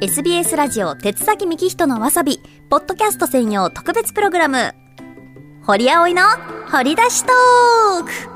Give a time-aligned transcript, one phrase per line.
[0.00, 4.74] SBS ラジオ鉄崎幹人のわさびポッドキャスト専用特別プログラム。
[5.62, 6.22] 堀葵の
[6.72, 8.29] 掘り出しトーク。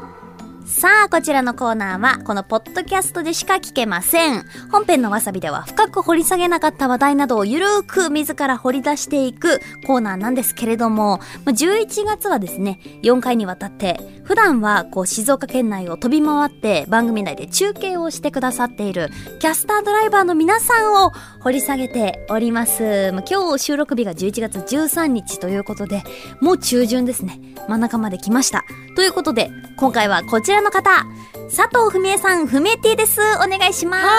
[0.85, 4.45] さあ、こちらのコーナーは、このポッドキャストでしか聞けません。
[4.71, 23.11] 本編のわさびでは深く掘り下げなかった話題などをゆるーく自ら掘り出していくコーナーなんですけれども、11月はですね、4回にわたって、普段はこう静岡県内を飛び回って番組内で中継をしてくださっているキャスタードライバーの皆さんを掘り下げております。
[23.31, 26.03] 今日収録日が11月13日ということで、
[26.43, 27.41] もう中旬ですね。
[27.69, 28.67] 真ん中まで来ました。
[28.97, 31.07] ということで、今回はこちらの方、
[31.55, 33.21] 佐藤文江さん、ふみえティです。
[33.37, 34.05] お願いします。
[34.05, 34.11] は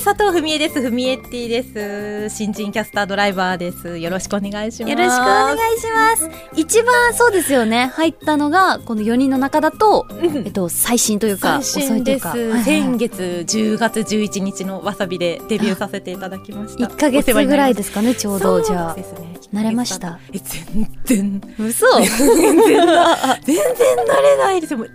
[0.02, 0.80] 佐藤文江です。
[0.80, 2.34] ふみえティです。
[2.34, 3.98] 新人キャスタードライバーです。
[3.98, 4.90] よろしくお願いします。
[4.90, 6.30] よろしくお願いします。
[6.56, 12.26] 一番そうですよね、入ったのが、この4人の中だと、えっと、最新というか、最新です。
[12.26, 16.84] はいはい、先月10月11日のわさびでデビューさせていただきました。
[16.86, 18.94] 1か月ぐらいですかね、ちょうど、じゃあ。
[18.94, 19.30] ですね。
[19.52, 20.18] 慣れました？
[20.32, 21.42] え、全然。
[21.58, 24.86] 嘘全然、全然慣れないですよ。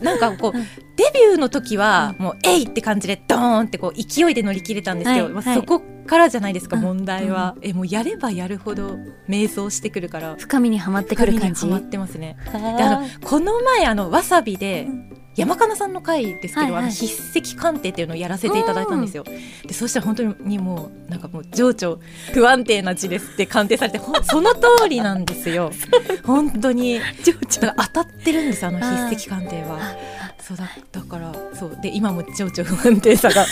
[0.00, 7.56] なんかこう、デビューの時は、もう、えいって感じで、ドーンってこう、勢いで乗り切れたんですけど、まあ、そこからじゃないですか、問題は。
[7.62, 10.36] え、もうやればやるほど、迷走してくるから。
[10.38, 11.66] 深みにはまってくる感じ。
[11.66, 12.36] はまってますね。
[12.52, 14.88] で、あの、この前、あの、わさびで、
[15.36, 19.24] 山かなさんの回ですけど、はいはい、あの筆跡鑑定っていうのをやらせていただいたんですよ。
[19.66, 22.00] でそしたら本当にもうなんかもう情緒
[22.32, 25.70] 不安定な字ですって鑑定されて その通りなんですよ。
[26.24, 27.00] 本当に。
[27.22, 27.72] 情緒。
[27.76, 29.78] 当たってるんですあの筆跡鑑定は。
[30.40, 31.78] そうだだからそう。
[31.82, 33.44] で今も情緒不安定さが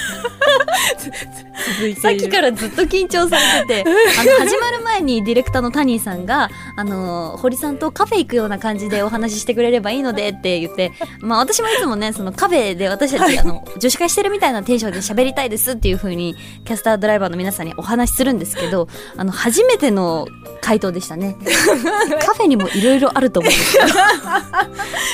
[1.77, 3.91] 続いてさっきからずっと緊張されてて
[4.21, 20.27] あの始まる前にディレクターのタニーさんがあの堀さんとカフェ行くような感じでお話ししてくれればいいのでって言って、まあ、私もいつもねそのカフェで私たち、はい、あの女子会してるみたいなテンションで喋りたいですっていうふうにキャスタードライバーの皆さんにお話しするんですけどあの初めての
[20.61, 21.37] 回答でしたね。
[22.25, 23.89] カフェにもいろいろあると思うんですけど。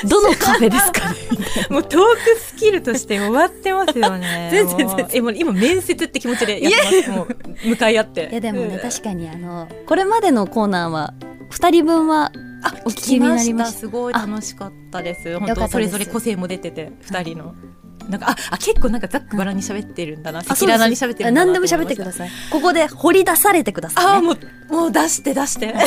[0.23, 1.17] どのカフェですかね？
[1.69, 4.49] もうトークスキルとして終わってますよね。
[4.53, 5.09] 全然全然。
[5.13, 7.11] えもう今面接って気持ちでやってます。
[7.11, 8.29] もう向かい合って。
[8.31, 11.15] いやでもね、確かにあのこれまでのコーナーは
[11.51, 12.33] 2人分は
[12.63, 13.79] あお聞きになりました。
[13.79, 15.39] すごい楽しかったです。
[15.39, 17.55] 本当それぞれ個性も出てて2人の。
[18.11, 22.31] なんかああ結構なんかざっくばらに喋ってるんだな赤裸々に喋ってるんだな何でも喋ってください。
[22.51, 25.75] ここで掘り出されてください、ね、あもうもう出して出して。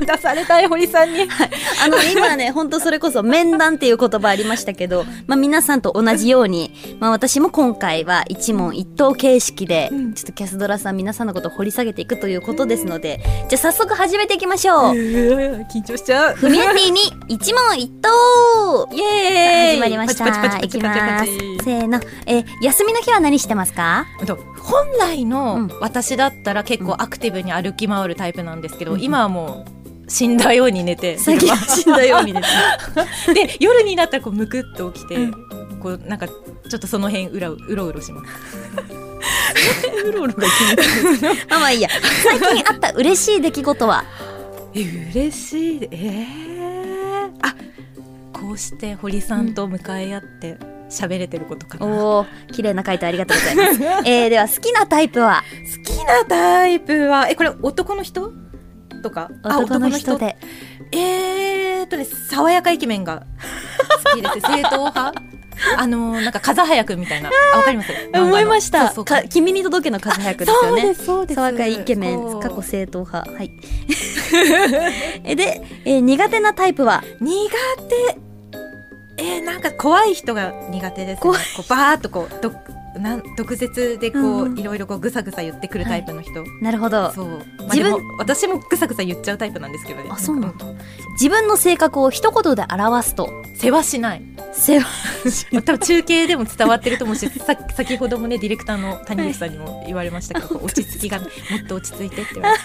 [0.00, 1.50] 出されたい堀さんに、はい、
[1.84, 16.36] あの今ね本当それこそ面談っていう言葉ありましたけど、まあ、皆さんと同じように、まあ、私も今回は一問一答形式で、ちょっとキャスドラさん皆さんのことを掘り下げていくということですのでじゃあ早速始めていきましょう、緊張しちゃう。
[16.36, 18.08] ふみやティに一問一答。
[18.92, 19.76] イエーイ。
[19.76, 20.58] 始まりました。
[20.58, 21.32] いきますます
[21.64, 24.06] せーの、えー、休みの日は何してますか？
[24.60, 29.64] 本来の私だったら結構アクティブに歩き回るタイプなんですけど、うん、今はも
[30.06, 32.46] う死んだように寝て最近死んだように寝て。
[33.34, 35.32] で夜になったらこうむくっと起きて、うん、
[35.80, 38.28] こうなんかちょっとその辺うらうろうろします。
[40.04, 41.88] うろうろが気に まあまあいいや。
[42.22, 44.04] 最近あった嬉しい出来事は？
[44.74, 44.82] え
[45.12, 45.88] 嬉しい。
[45.90, 47.54] えー、あ
[48.32, 51.86] こうして堀さんと向かい合って、うん喋れてることかな。
[51.86, 53.82] おお綺麗な回答ありがとうございます。
[54.08, 55.42] えー、では好きなタイプは？
[55.76, 58.32] 好きなタイプはえこれ男の人？
[59.02, 59.30] とか？
[59.44, 60.36] 男の人で。
[60.92, 63.26] えー、っとね爽やかイケメンが
[64.04, 64.40] 好きです。
[64.46, 65.12] 正統派？
[65.76, 67.30] あのー、なんか風早くみたいな。
[67.54, 67.90] わかります？
[68.14, 68.94] 思いました。
[69.28, 70.94] 君に届けの風早くですよね。
[70.94, 73.30] そうです爽やかイケメン過去正統派。
[73.30, 73.50] はい。
[75.36, 77.02] で、えー、苦手なタイプは？
[77.20, 77.50] 苦
[77.88, 78.18] 手
[79.18, 82.52] えー、なんか怖い人が苦手です、ね、こうバーっとこうど
[82.98, 87.12] なん毒舌でこう、うん、いろいろこうぐさぐさ言ってくるタイプの人、はい、なるほど。
[87.12, 87.36] そう、ま
[87.70, 90.66] あ、自分私もぐさぐさ言っちゃうタイプなんですけどねあそうなんだ、
[91.12, 93.28] 自分の性格を一言で表すと。
[93.56, 94.22] 世話しない。
[94.52, 95.30] 世話。
[95.30, 102.64] しない多分中継でも伝わってると思うし さ先ほどもねディレクターの谷口さんにも言われましたけど、はい、落ち着きがもっと落ち着いてって言われて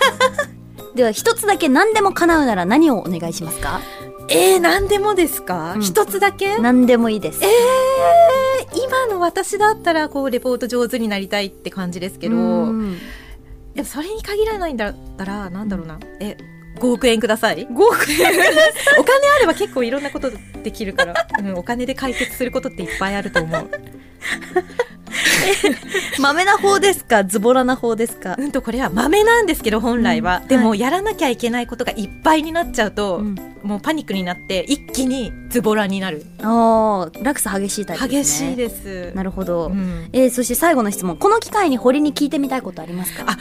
[0.95, 3.81] では一つだけ何でも叶うなら何をお願いしますか？
[4.29, 5.75] えー、何でもですか？
[5.79, 6.57] 一、うん、つだけ？
[6.59, 7.39] 何でもいいです。
[7.43, 15.99] えー、今の私だったら、こう、レポート上手になりたいって感じですけど、でもそれに限らないんだったら、なんだろうな。
[16.19, 16.37] え、
[16.79, 18.31] 5億円ください？5億円？
[18.99, 20.31] お金あれば結構いろんなこと
[20.63, 23.69] できるから、うん、お金で解決することっていっぱいあると思う。
[26.19, 27.23] 豆な方ですか？
[27.23, 28.35] ズボラな方ですか？
[28.37, 36.25] うんとこれは豆なんですけど本来は、うん、でもやらなきゃいけないことがいっぱいになっちゃうと、うん、もうパニックになって一気にズボラになる。
[36.41, 38.49] ああ落差激しいタイプですね。
[38.49, 39.15] 激しいです。
[39.15, 40.09] なるほど、うん。
[40.13, 41.17] えーそして最後の質問。
[41.17, 43.23] この機会に堀に聞いてみたいことありますか？
[43.27, 43.37] あ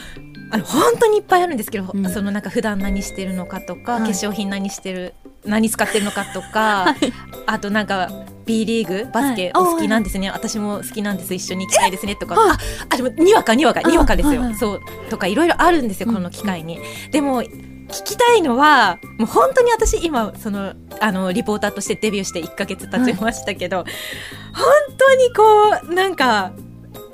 [0.51, 2.09] あの本当にいっぱいあるんですけど、うん。
[2.11, 4.01] そのなんか普段何してるのかとか、はい。
[4.03, 6.95] 化粧品何してる何使ってるのかとか、
[7.45, 8.09] あとなんか
[8.45, 9.63] B リーグバスケはい。
[9.63, 11.33] お好きなんですね、私も好きなんです。
[11.33, 12.15] 一緒に行きたいですね。
[12.15, 12.57] とか、はいあ
[12.89, 14.55] あでもにわかにわかにわかですよ、はいはい。
[14.55, 14.81] そう。
[15.09, 16.15] とかいろいろあるんですようん。
[16.15, 16.79] この機会に、
[17.11, 23.85] でも聞きたいのはもう本当に私今そのあのリポーターとしてデビューして1ヶ月経ちましたけど、
[24.53, 24.65] 本
[24.97, 26.53] 当にこうなんか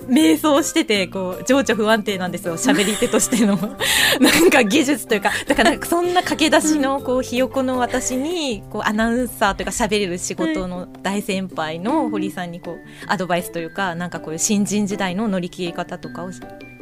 [0.09, 3.57] 迷走しててこう情緒不安定なんですよ喋り手としての。
[4.19, 12.77] なんか技術というかだからそんな駆け出しのこうひよこの私にこうアナウンサーというか喋れる仕事の大先輩の堀さんにこう
[13.07, 16.31] アドバイスというかなんかこういう新人時代の乗り切り方とかを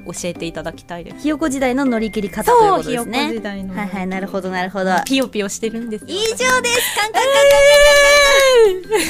[0.08, 1.18] 教えていただきたいです。
[1.20, 6.48] ひよこ時代の乗り切り方ということひよこですね時代のはいはいなるほどなるほどピヨピヨしてるんですよ以上です
[6.96, 7.32] カンカンカン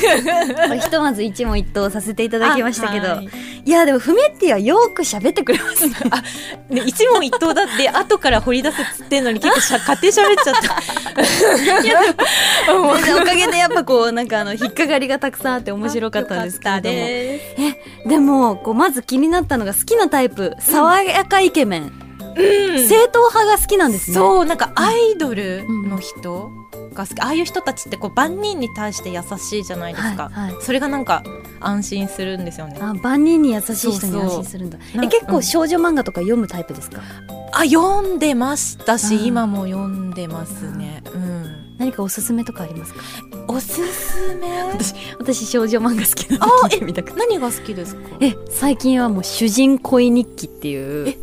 [0.04, 0.16] カ
[0.46, 3.30] ンカンカンひとまず一問一答させていただきましたけど、い
[3.66, 5.96] い、やでもフメッティはよく喋ってくれますね
[6.70, 10.76] ね、一問一答だって後から掘り出すっつってんのに結構しゃ勝手に喋っちゃった。
[12.74, 17.10] もう全然おかげでやっぱこうなんかあの引っかかりがたくさんあって面白かったんですけれどもよかっ
[18.04, 20.56] たででもこうまず気になったのが好きなタイプ
[20.88, 21.92] 爽やかイケメン、
[22.36, 22.88] すうん。
[22.88, 24.16] 正統派が好きなんですね。
[24.16, 26.52] そうなんかアイドルの人
[26.94, 30.64] が好き、ああいう人たちってこう万人に対して優しいじゃないですか、はいはい。
[30.64, 31.24] それがなんか
[31.60, 32.78] 安心するんですよね。
[32.80, 34.78] あ万人に優しい人に安心するんだ。
[34.96, 35.44] なえ結構うん。
[35.44, 37.02] 少女漫画とか読むタイプですか、
[37.52, 41.04] あ読んでましたしうん今も読んでますね。
[41.14, 43.02] うん何かおすすめとかありますか？
[43.48, 44.48] おすすめ？
[45.20, 47.20] 私少女漫画好きなんであ聞いてみたくて。
[47.20, 48.02] 何が好きですか？
[48.20, 51.18] え最近はもう主人恋日記っていうえ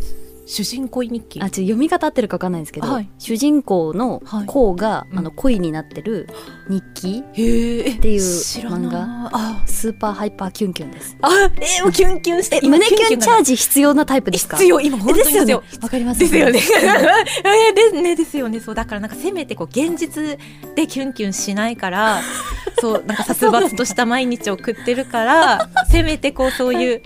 [0.47, 1.41] 主人公日記。
[1.41, 3.09] あちょ読み方合ってるか分かんないんですけど、はい。
[3.19, 4.47] 主人公のはい。
[4.47, 5.19] 公が、うん。
[5.19, 6.29] あの恋になってる
[6.69, 9.31] 日記っていう漫画。
[9.33, 9.63] あ。
[9.67, 11.17] スーパーハイパーキュンキュンです。
[11.23, 11.31] あ
[11.79, 14.57] えもうキュンキュンしてえ胸キュンチャージジ必要なタイプですか？
[14.57, 15.63] 必要今本当に必要。
[15.83, 16.61] わかりますですよね。
[17.45, 18.61] えーですねですよね。
[18.61, 20.39] そうだからなんかせめてこう現実
[20.75, 22.21] でキュンキュンしないから、
[22.81, 27.03] そうなんか殺伐とした毎日を送ってるから、 せめてこうそういう、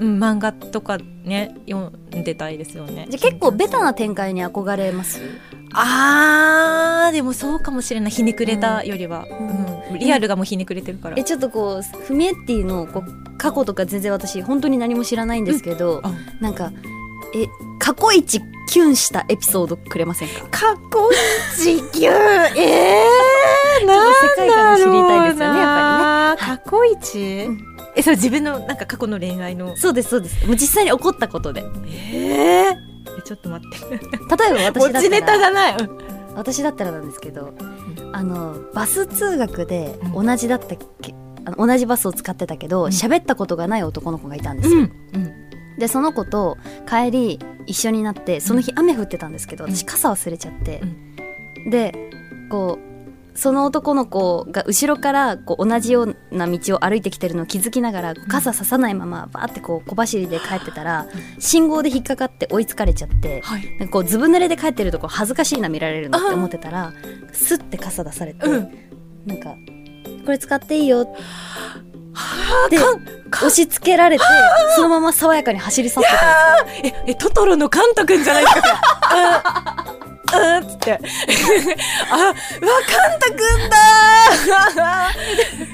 [0.00, 3.06] うん、漫画とかね読んでたいですよね。
[3.10, 5.20] じゃあ結構ベタな展開に憧れます？
[5.74, 8.10] あーでもそうかもしれない。
[8.10, 9.26] ひねくれたよりは、
[9.90, 9.98] ううん。
[9.98, 11.16] リアルがもうひねくれてるから。
[11.18, 16.72] えちょっとこうフミエッティのこう過去とか全然私本当に何も知らないんですけど、あなんか
[17.34, 17.46] え
[17.78, 20.46] 過去一キュンしたエピソードくれませんか？
[20.50, 26.58] かっこいい時給えー、 ちょっと世界観が知りたいですよねやっぱりね。
[26.62, 27.67] 過去一、うん
[27.98, 29.76] えそれ自分のなんか過去の恋愛の？
[29.76, 30.46] そうですそうです。
[30.46, 31.64] もう実際に起こったことで。
[32.12, 33.78] えー、えちょっと待って。
[33.90, 36.36] 例えば私だ持ちネったらタがない、うん。
[36.36, 37.52] 私だったらなんですけど、
[38.12, 40.26] あのバス通学でうん。
[40.26, 41.12] 同じだったっけ、
[41.44, 42.90] あの同じバスを使ってたけどうん。
[42.90, 45.76] 喋、ったことがない男の子がいたんですよ、うん。
[45.78, 46.56] でその子と
[46.88, 49.74] 帰り一緒になってその日雨降ってたんですけど、うん。
[49.74, 50.82] 私傘忘れちゃって、
[51.68, 51.92] で
[52.48, 52.87] こう
[53.38, 61.06] その男の子が後ろからこう同じような道を歩いてきてるのを気づきながら傘ささないままバーってこう小走りで帰ってたら
[61.38, 63.78] 信号で引っかかって追いつかれちゃってはい。
[63.78, 66.92] なんかこうずぶ濡れで帰ってるとこ恥ずかしいな見られるのって思ってたら
[67.32, 68.68] スッて傘出されて、うん。
[69.24, 69.54] なんか
[70.26, 71.04] 「これ使っていいよ」
[72.70, 72.78] で
[73.30, 74.24] 押し付けられて
[74.74, 77.02] そのまま爽やかに走り去ってたんですよ。
[77.06, 79.94] ええトトロのカンタ君じゃないですか
[80.36, 80.92] うんつって。
[82.10, 83.76] あうわカンタ君だ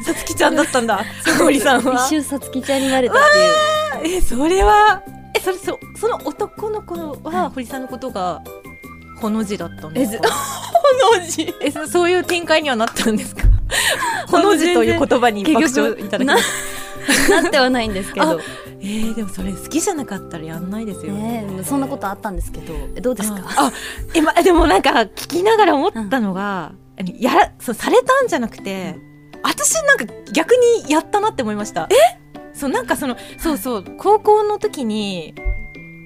[0.00, 0.04] ー。
[0.04, 1.04] さつきちゃんだったんだ
[1.38, 1.94] 森さんは。
[1.94, 3.18] 一瞬さつきちゃんになれたっ
[4.02, 4.16] ていう。
[4.16, 5.02] えそれは
[5.34, 6.94] えそれそその男の子
[7.28, 8.40] は堀さんのことが
[9.20, 10.28] ほの字だったんですか？
[10.32, 11.54] ほの字。
[11.60, 13.42] えそそういう展開にはなったんですか？
[14.28, 16.26] ほの字という言葉に爆笑いただき
[17.30, 18.40] なってはないんですけど
[18.86, 21.46] えー、でもそれ好きじゃなかったらやんないですよね。
[21.60, 23.38] えそんなことあったんですけどえどうですか？
[23.56, 23.72] ああ
[24.14, 28.96] え、ま、でもなんか聞きながら思ったのが、あのやらそうされたんじゃなくて、
[29.42, 30.52] 私なんか逆
[30.84, 31.88] にやったなって思いました。
[31.90, 32.20] え？
[32.52, 35.34] そうなんかそのそうそう高校の時に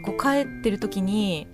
[0.05, 1.49] こう帰ってる時に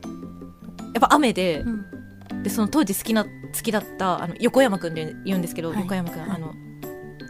[0.95, 2.43] やっぱ雨で,、うん。
[2.43, 3.31] でその当時好きな好
[3.62, 5.81] きだったあの横山くんで言うんですけど、はい。
[5.81, 6.31] 横山くん、はい。
[6.31, 6.52] あの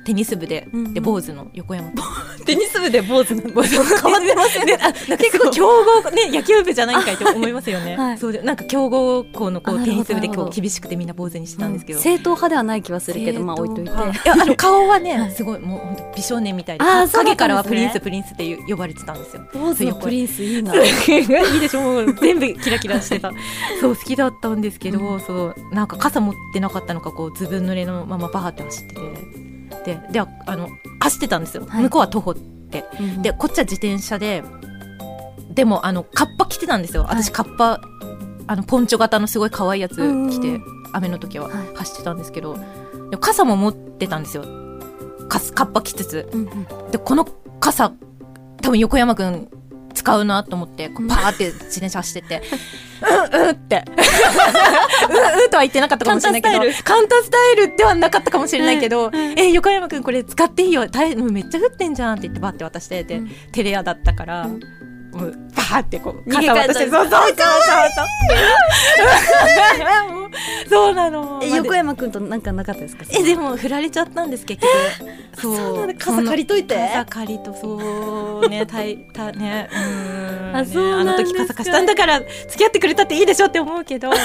[0.05, 0.95] テニス部で、うんうん。
[0.95, 1.91] で坊主の横山。
[2.45, 4.79] テニス部で坊主なの変わってますよね。
[5.19, 5.67] 結構強
[6.03, 7.97] 豪ね野球部じゃないんかいと思いますよね。
[7.97, 8.19] はい。
[8.19, 10.45] そうでなんか強豪校のこうテニス部でなるほど。
[10.45, 12.01] こう厳しくてみんな坊主にしてたんですけど。
[12.01, 13.91] 正統派ではない気はするけどまあ置いといて。
[13.91, 13.95] い。
[14.27, 15.31] やあの顔はね、はい。
[15.33, 19.43] すごいもう本当美少年みたいで影からはプリンスプリンスって呼ばれてたんですよ。
[19.53, 20.75] 坊主のプリンスいいな。
[20.77, 20.79] い
[21.57, 21.81] いでしょ。
[21.81, 23.33] もう全部キラキラしてた。
[23.81, 25.21] そう好きだったんですけど、うん。
[25.21, 25.75] そう。
[25.75, 29.44] なんか傘持ってなかったのかこうずぶ濡れのままバーって走ってて
[29.85, 30.27] でであ
[30.57, 30.69] の
[31.01, 31.83] 走ってたんですよ、はい。
[31.85, 32.85] 向こうは徒歩って。
[33.23, 34.43] でこっちは自転車で
[35.55, 37.05] でもあのカッパ着てたんですよ。
[37.09, 37.33] 私、はい。
[37.33, 37.81] カッパ
[38.47, 40.61] あのポンチョ型のすごい可愛いやつうんうん着て、
[40.93, 41.77] 雨の時ははい。
[41.77, 42.55] 走ってたんですけど、
[43.11, 44.45] でも傘も持ってたんですよ。
[45.29, 46.29] カッパ着つつ。
[46.33, 46.45] うんう
[46.89, 46.91] ん。
[46.91, 47.25] でこの
[47.61, 47.93] 傘
[48.61, 49.49] 多分横山くん
[49.95, 52.43] 使うなと思ってこうパーって自転車走ってって
[53.33, 59.39] 「うんうん」って「うんうん」とは言ってなかったかもしれないけどカンタカンタスタイルではなかったかもしれないけど「うんうん。
[59.39, 60.89] え横山くんこれ使っていいよ。
[60.89, 63.31] タイムめっちゃ降ってんじゃん」って言ってバッて渡してて、うん。
[63.53, 64.43] テレアだったから。
[64.43, 64.61] うん。
[65.15, 67.37] もうバーってこう肩渡してそうそうそうそう。
[70.11, 70.24] そう
[70.69, 71.41] そうなの。
[71.43, 73.05] えまあ横山くんとなんかなかったですか？
[73.11, 74.73] えでも振られちゃったんです結局。
[75.41, 75.95] そう。
[75.99, 76.75] 傘借りといて。
[76.77, 84.11] 傘借りとそうね たいたねうーんあねそうあの時傘貸したんだから付き合ってくれたっていいでしょって思うけど。
[84.11, 84.15] うん。
[84.17, 84.21] そ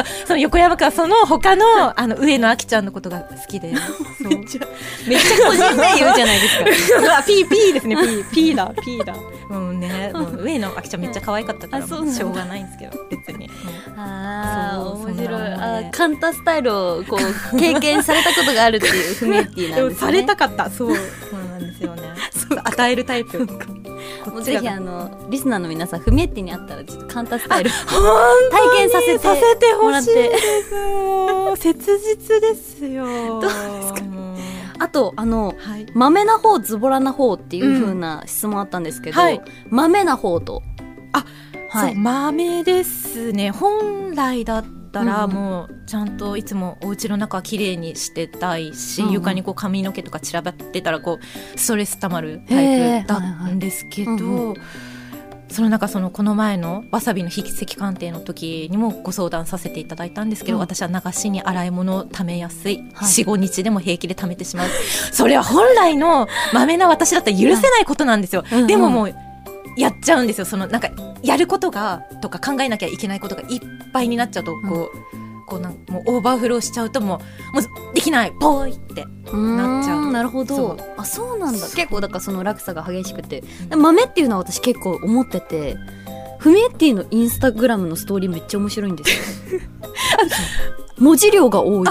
[0.00, 1.64] うその横山君はその他の
[1.98, 3.72] あの上野秋ちゃんのことが好きで。
[4.20, 4.66] めっちゃ。
[5.06, 7.18] めっちゃ個人名言うじゃないですか。
[7.18, 9.14] あピーピーですねピーピーだピーだ。
[9.48, 10.10] もうね。
[10.14, 13.50] もう上野秋ちゃんめっちゃ可愛かったからしょうがないんですけど別に、
[13.96, 17.16] ああ面白いあカンタスタイルをこ
[17.52, 20.06] う経験されたことがあるっていうフメッティなんですね。
[20.06, 20.70] されたかった。
[20.70, 20.94] そう。
[20.94, 22.02] そうなんですよね。
[22.64, 23.38] 与えるタイプ。
[24.30, 27.80] もうぜひあのリスナーの皆さんフメッティにあったらちょっとカンタスタイル体
[28.78, 29.00] 験さ
[29.34, 30.32] せてもらって。
[31.56, 33.04] 切実ですよ。
[33.06, 33.54] どうです
[33.94, 34.02] か？
[34.78, 35.86] あとあのはい。
[35.94, 39.40] 豆な方ズボラな方っていう風な質問あったんですけど、はい。
[39.70, 40.62] 豆な方と。
[41.12, 41.24] あ
[41.72, 41.94] そうはい。
[41.94, 43.50] 豆ですね。
[43.50, 44.68] 本来だった
[45.00, 45.36] らうんうん。
[45.36, 54.54] もうちゃんといつもお家の中は綺麗にしてたいし、床にこう髪の毛とか散らばってたらこうストレスたまるタイプだったんですけど、
[55.48, 60.60] その中そのこの前のわさびの筆跡鑑定の時にもご相談させていただいたんですけど、うん。
[60.60, 63.10] 私は流しに洗い物をためやすい、はい。
[63.10, 64.68] 45日でも平気でためてしまう。
[65.12, 68.66] それは本来のまめな私だったら許せないことなんですよ、うんうん。
[68.66, 69.14] でももう
[69.76, 70.46] やっちゃうんですよ。
[70.46, 70.88] そのなんか
[71.22, 73.60] やることがとか考えなきゃいけないことがいっ
[73.92, 77.20] ぱいになっちゃうとこう、こうなんもうオーバーフローしちゃうとも
[77.52, 80.76] うもうできないぽいってなっちゃうなるほど。
[80.96, 81.60] あそうなんだ。
[81.68, 83.42] 結構だからその落差が激しくて。
[83.70, 83.82] うん。
[83.82, 85.76] 豆っていうのは私結構思ってて
[86.38, 89.60] フメッティのインスタグラムのストーリーめっちゃ面白いんですよ。
[90.98, 91.88] 文字量が多い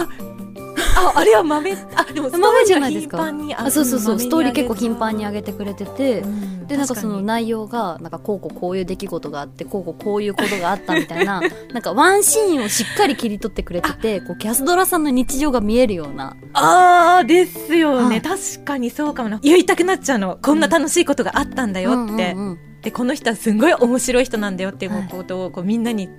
[0.96, 3.18] あああれは豆あでも豆じゃないですか？
[3.18, 6.24] ストーリーが頻繁にあそうそうそうストーリー結構頻繁に上上げてくれてて、
[6.68, 16.36] でなんかその内容がなんかこうこうこういう出来事があってこうこうこういうことがあったみたいな なんかワンシーンをしっかり切り取ってくれててこうキャスドラさんの日常が見えるような。
[16.54, 19.40] ああですよね、はい確かにそうかもな。
[19.42, 20.38] 言いたくなっちゃうの。
[20.42, 22.60] こんな楽しいことがあったんだよって、うんうんうん。
[22.82, 26.10] でこの人はすごい面白い人なんだよっていうはいことをこうみんなに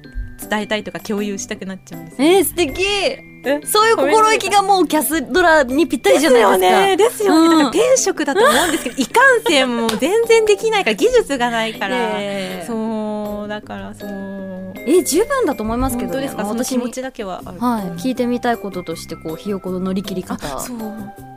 [0.48, 3.24] 伝えたいとか共有したくなっちゃうんですよえー、素敵え
[3.64, 6.58] そういう心意気がもうキャスドラにぴったりじゃないですか。
[6.58, 6.96] ですよね。
[6.96, 7.50] ですよね、うん。
[7.50, 10.94] だから天職だと思うんですけどいかんせんもう全然できないから。
[10.94, 12.64] 技術がないから、え。
[12.64, 14.74] ーそうだからそう。
[14.86, 16.14] え十分だと思いますけどね。
[16.14, 16.42] 本当ですか？
[16.44, 20.46] その私に気持ちだけははい、聞いてみたいこととしてこうひよこの乗り切り方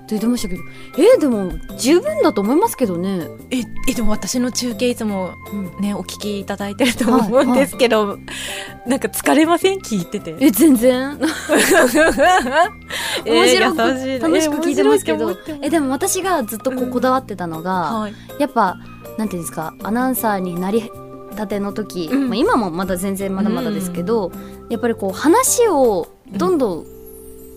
[0.05, 0.61] って言ってましたけど
[0.99, 5.81] えー、でも十分だと思いますけどね、ええでも私の中継いつもうん。
[5.81, 8.17] ねお聞きいただいてると思うんですけど、
[8.85, 9.79] なんか疲れません？
[9.79, 10.35] 聞いてて。
[10.39, 11.17] え全然？
[11.19, 12.21] 面白く、
[13.25, 14.19] えー優しい。
[14.19, 15.31] 楽しく聞いてますけど。
[15.31, 18.13] ええでも私がずっとこううんこだわってたのが、はい。
[18.39, 18.77] やっぱ
[19.17, 20.91] なんていうんですかアナウンサーになり
[21.35, 22.27] たての時、うん。
[22.29, 24.31] まあ、今もまだ全然まだまだですけど、
[24.69, 26.85] やっぱりこう話をどんどん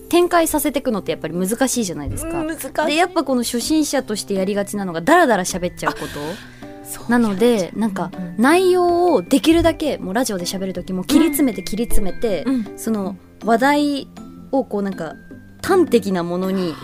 [0.08, 2.26] 展開させていくのってやっぱり難しいじゃないです
[2.72, 2.86] か。
[2.86, 7.08] でやっぱこの初心者としてやりがちなのがダラダラ喋っちゃうこと。
[7.10, 12.78] なのでなんかうん内容をできるだけもうラジオで喋る時も切り詰めて切り詰めて、うん。
[12.78, 14.08] その話題
[14.52, 15.14] をこうなんか
[15.62, 16.74] 端的なものに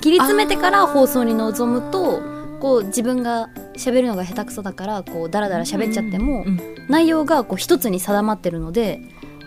[0.00, 2.20] 切り詰めてから放送に臨むと
[2.60, 6.60] こう自分が喋るのが下手くそだからこうダラダラ喋っちゃっても、うん。
[6.88, 9.00] 内容がこう一つに定まってるので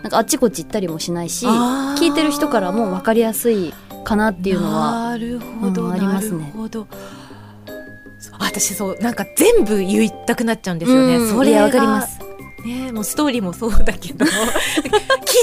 [0.04, 6.54] なんかあっちこっち行ったりもしないし聞いてる人からも分かりやすいかなっていうのはなるほど、うんありますね。
[8.40, 12.20] 私そうなんか全部言いたくなっちゃうんですよね、うんそれわかります。
[12.66, 14.32] ねもうストーリーもそうだけど 聞い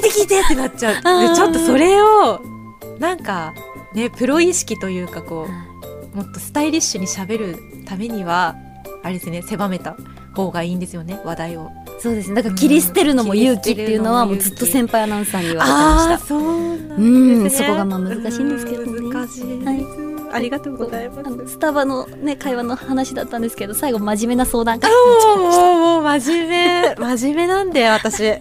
[0.03, 0.95] て聞いてってなっちゃう。
[0.95, 2.41] でちょっとそれを
[2.99, 3.55] なんか
[3.95, 5.49] ねプロ意識というかこ
[6.15, 8.57] うもっとスタイリッシュにしゃべるためには
[9.03, 9.97] あれですね狭めた
[10.35, 12.37] 方がいいんですよね話題をそうですね。
[12.37, 16.27] だから切り捨てるのも勇気っていうのはもうずっと先輩アナウンサーに言われてました。
[16.27, 17.35] そうなんね。
[17.45, 18.93] うんそこがまあ難しいんですけどね。
[18.93, 19.65] うん難しい。
[19.65, 19.73] は
[20.05, 21.49] いありがとうございます。
[21.53, 24.97] スタバのね会話の話だったんですけど最後真面目な相談会も
[25.35, 25.49] うも
[25.99, 26.95] うもう真面目。
[26.97, 28.25] 真面目なんだよ私。
[28.25, 28.39] うん。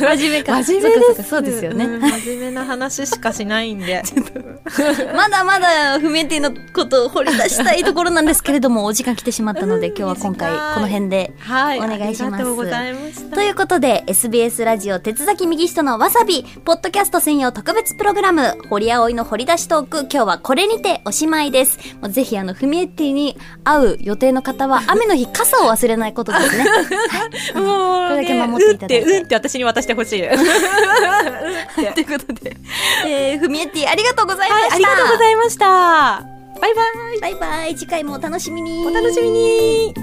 [0.00, 0.42] 真面目。
[0.42, 0.62] か。
[0.62, 1.28] 真面目です。
[1.28, 2.00] そうですよね、ん。
[2.00, 4.02] 真面目な話しかしないんで。
[5.14, 12.34] まだまだフメティのことを掘り出したいところなんですけれどもお時間来てしまったので今日は今回この辺ではいお願いします。
[12.34, 12.94] ありがとうござい
[13.34, 21.78] ということで SBS ラジオ鉄崎右人のわさびポッドキャスト専用特別プログラム堀葵の掘り出しトーク今日はこれにておしまいです。
[22.00, 26.64] もうぜひあのフミエッティに会う予定の方は 雨の日傘を忘れないことですね。
[27.54, 29.02] もう、これだけ守っていただいて。
[29.02, 30.20] うんってうんって私に渡してほしい。
[30.20, 30.34] と いう
[32.06, 32.56] ことで、
[33.06, 35.64] えー、フミエッティありがとうございました、ありがとうございました。
[35.66, 36.82] バイバ
[37.16, 37.20] イ。
[37.20, 37.76] バイバイ。
[37.76, 38.84] 次回もお楽しみに。
[38.84, 39.94] お楽しみに